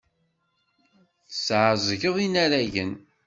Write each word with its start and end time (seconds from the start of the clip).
Tesɛeẓgeḍ 1.29 2.15
inaragen. 2.25 2.91